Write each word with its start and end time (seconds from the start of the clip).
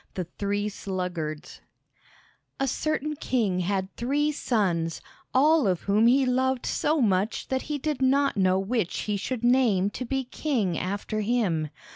The 0.15 0.23
Three 0.23 0.67
Sluggards 0.67 1.61
A 2.59 2.67
certain 2.67 3.15
king 3.15 3.59
had 3.59 3.95
three 3.97 4.31
sons, 4.31 4.99
all 5.31 5.67
of 5.67 5.81
whom 5.81 6.07
he 6.07 6.25
loved 6.25 6.65
so 6.65 6.99
much 7.01 7.49
that 7.49 7.61
he 7.69 7.77
did 7.77 8.01
not 8.01 8.35
know 8.35 8.57
which 8.57 9.01
he 9.01 9.15
should 9.15 9.43
name 9.43 9.91
to 9.91 10.03
be 10.03 10.23
king 10.23 10.75
after 10.75 11.19
him. 11.21 11.69